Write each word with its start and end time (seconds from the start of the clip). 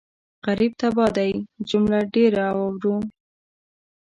غريب 0.45 0.71
تباه 0.81 1.11
دی 1.17 1.29
جمله 1.69 1.99
ډېره 2.13 2.45
اورو 2.55 2.95